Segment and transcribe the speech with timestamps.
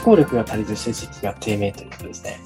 [0.00, 2.40] 思考力が足りず成績が低迷ということですね。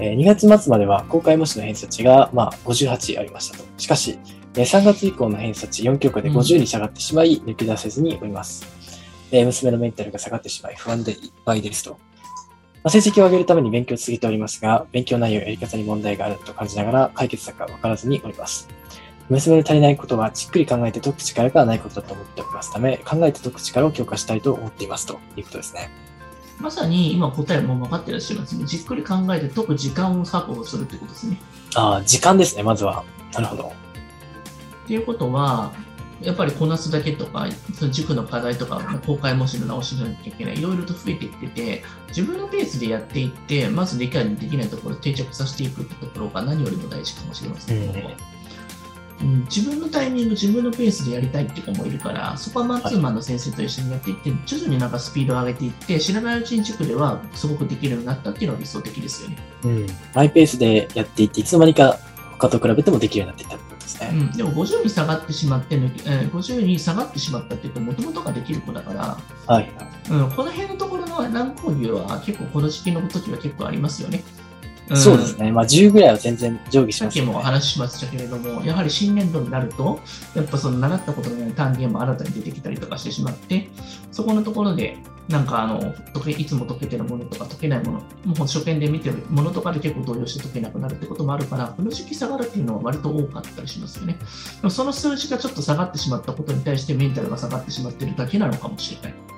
[0.00, 3.64] えー2月末までは公開模試の偏差値が、まあ、58ありましたと。
[3.76, 4.18] しかし、
[4.54, 8.66] えー3月以降の偏差値4教科で50に下がってしまい、抜け出せずにおります。
[9.30, 11.92] えー娘のメンタルが下がってしまい不安でいっぱいですと。
[11.92, 11.98] ま
[12.88, 18.68] あ、成績を上げるために勉強を続けておりますが、勉強内容ややり方に問題があると感じながら解決策が分からずにおります。
[19.28, 26.05] 娘の足りないことはじっくり考えて解く力がないことだと思っておりますため、考えて解く力を強化したいと思っていますということですね。
[26.58, 28.64] まさに今答えも分かってらっしゃいますね。
[28.64, 31.38] じっくり考えて解く時間を確保するってことですね。
[31.74, 33.04] ああ、時間ですね、まずは。
[33.32, 33.72] なるほど。
[34.84, 35.72] っていうことは、
[36.22, 48.14] やっぱりこなすだけとか、その塾の課題とか、公開模試の直しなきゃいけない、いろいろと増えてきてて、自分のペースでやっていって、まず理解できないところを定着させていくってところが何よりも大事かもしれませんけども、
[49.20, 59.38] うん、自分のタイミング、自分のペースでやりたいっていう子もいるから、そこはマンツーマンの先生と一緒にやっていって、徐々になんかスピードを上げていって、知らないうちに塾ではすごくできるようになったっていうのが理想的ですよね。
[59.64, 59.86] うん。
[60.14, 61.98] マイペースでやっていって、いつの間にか
[62.38, 63.76] 他と比べてもできるようになっていった。
[64.10, 69.70] うん、でも50に下がってしまって抜け、えー50に下がってしまったっていうと、もともとができる子だから、はい。
[70.10, 74.22] うん、この辺のところの乱高下は結構この時期の時は結構ありますよね。
[74.94, 75.50] んそうですね。
[75.52, 77.32] まあ10ぐらいは全然上下しさっきますよね。
[77.32, 80.00] もお話ししましたけれども、やはり新年度になると、
[80.34, 83.68] やっぱその習ったことのない単元も新たに出てきたりとかしてしまって、
[84.12, 84.98] そこのところで、
[85.28, 94.14] なんかあの解けいつも解けてるものとか解けないもの、もう初見で見てるものとかで結構動揺して解けなくなるってこともあるから、この時期下がるっていうのは割と多かったりしますよね。
[94.14, 99.35] でもその数字がちょっと下がってしまったことに対してメンタルが下がってしまってるだけなのかもしれない。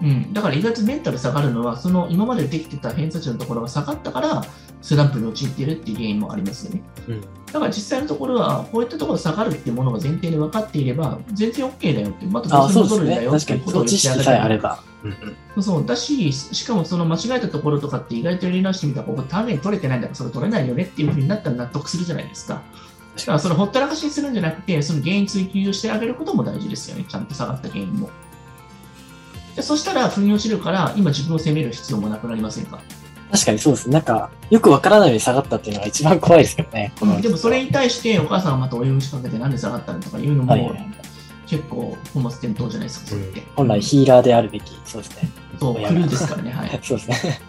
[0.00, 4.44] はいうん、だから意外とメンタル下がるのは、その今までできてた偏差値のところが下がったから、
[4.82, 6.82] スランプに陥っているっていう原因もありますよね。
[7.08, 7.20] うん。
[7.20, 12.88] だから実際のところは、こういったところ下がるっていうものが前提で分かっていれば、全然 OK だよって、またああ、どそう。
[12.88, 14.80] せ戻るんだよっていうことをその知識さえあれば。
[15.02, 15.16] うん
[15.56, 15.62] うん。
[15.62, 22.62] そうだし、しかもその間違えたところとかって意外とやり直してみたら、ここ単元取れてないんだから、それ取れないよねっていうふうになったら納得するじゃないですか。
[23.16, 27.04] だからそれほったらかしにするんじゃなくて、その原因追求をしてあげることも大事ですよね。
[27.08, 28.10] ちゃんと下がった原因も。
[29.56, 32.78] でそしたら、腑に落ちるから、今自分を責める必要もなくなりませんか？
[33.32, 33.94] 確かにそうですね。
[33.94, 36.92] なんか、よくわからないように下がったっていうのが一番怖いですけどね。
[37.00, 40.92] このでもそれに対して、お母さんがまた追い打ちかけて、なんで下がったのとかいうのも、はい
[41.48, 43.40] 結構本末転倒じゃないですか、それって。
[43.54, 44.72] 本来ヒーラーであるべき。
[44.84, 45.28] そうですね。
[45.60, 46.70] そう、クルーですからね、はい。
[46.82, 47.40] そうですね。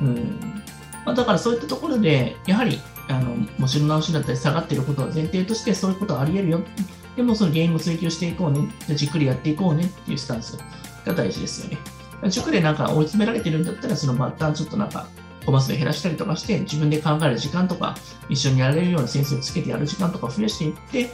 [0.00, 0.62] うん
[1.04, 6.60] まあ、だからそういったところで、やはり、あの、模試の直しだったり下がっていることは前提として、そういうことはあり得るよ。
[7.16, 8.66] でも、その原因も追求していこうね。
[8.94, 10.58] じっくりやっていこうねっていうスタンス
[11.06, 11.78] が大事ですよね。
[12.30, 15.06] 塾でなんか追い詰められてるんだったら、その末端ちょっとなんか、
[15.44, 17.94] コマ数減らしたりとかして、自分で考える時間とか、
[18.28, 21.10] 一緒にやれるような先生をつけてやる時間とかを増やしていって、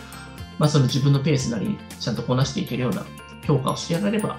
[0.58, 3.04] まあ、その自分のペースなり、ちゃんとこなしていけるような
[3.46, 4.38] 評価をしてやれれば、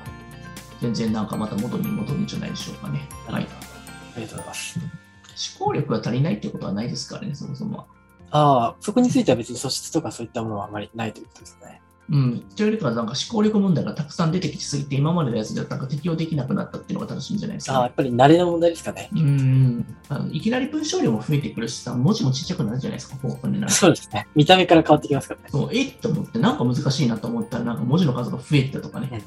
[0.81, 3.08] 全然なんかまた元に戻るんじゃないでしょうかね。
[3.28, 3.44] はい。
[3.44, 4.80] ありがとうございます。
[4.80, 7.86] 思考力が足りないってことはないですからね、そもそもは。
[8.31, 11.82] ああ、そこについては別に素質とかそういったものはあまりないということですね。
[12.09, 12.40] うん。
[12.56, 19.09] というよりかは、なんか思考力問題がたくさん出てきすぎて、今までのやつではなんか適用できなくなったっていうのが正しいんじゃないですああ、やか、っぱり慣れの問題ですかね。
[19.14, 20.31] うんあの。
[20.31, 24.28] いきなり文章量も増えてくるしさ、文字もちっちゃくなるじゃないですか、ここになるとそうですね。
[24.36, 25.47] 見た目から変わってきますからね。
[25.50, 29.09] そう、えっと思って、なんか難しいなと思ったら、なんか文字の数が増えてたとかね。
[29.12, 29.22] うん。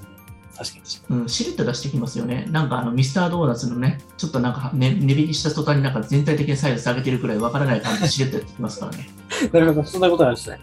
[0.56, 0.76] 確か
[1.10, 2.46] にうん、しれっと出してきますよね。
[2.50, 9.06] なんかあのミスタードーナツのね、ちょっとなんかね値引きした途端になんか全体的にサイズ下げてるくらいわからない感じでしれっとやってきますからね。
[9.42, 9.50] に。
[9.52, 10.58] なるほど、そんなことなんですね。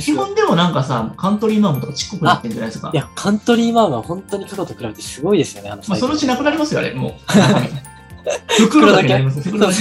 [0.00, 2.90] 基本でもなんかさ、カントリーマームとかちっこくなってんじゃないですか？
[2.92, 2.96] い。
[2.96, 7.12] や、カントリーマームは本当に過去と比べてすごいですよね、あのまあ、そのうちななくなりますよ、あれ、もう。
[8.62, 9.40] 袋だけになります。
[9.42, 9.74] 袋だけ。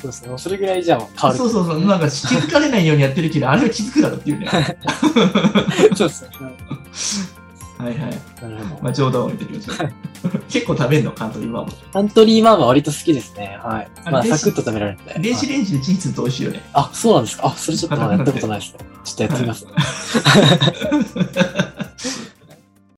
[0.00, 0.28] そうですね。
[0.28, 1.38] もうそれぐらいじゃあ変わる。
[1.38, 4.46] そうそうそう、なんか気づかれないようにやってるけど、あれは気づくだろっていうね。
[4.46, 4.62] は
[5.96, 6.30] そうですね。
[7.84, 7.96] いはい。
[7.96, 8.82] なるほど。
[8.82, 9.88] まあ、冗談を言ってきました。
[10.48, 11.72] 結構食べるの、カントリーマーム。
[11.92, 13.58] カントリーマームは割と好きですね。
[13.62, 13.90] はい。
[14.04, 15.14] まあ、あ電子サクッと食べられるんで。
[15.20, 16.62] 電子はいレンジでチンすると美味しいよね。
[16.72, 17.46] あ、そうなんですか。
[17.46, 18.78] あ、それちょっとまだやったことないですね。
[19.04, 19.66] ちょっとやってみます。